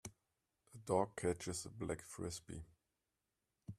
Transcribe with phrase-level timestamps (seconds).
[0.73, 2.63] a dog catches black Frisbee